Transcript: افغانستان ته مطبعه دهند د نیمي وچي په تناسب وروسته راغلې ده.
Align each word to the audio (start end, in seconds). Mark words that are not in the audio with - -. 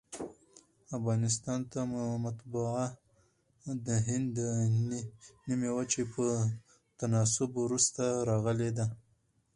افغانستان 0.97 1.59
ته 1.71 1.79
مطبعه 2.25 2.85
دهند 3.87 4.25
د 4.37 4.39
نیمي 5.47 5.69
وچي 5.77 6.03
په 6.13 6.25
تناسب 6.99 7.49
وروسته 7.63 8.03
راغلې 8.29 8.69
ده. 8.77 8.85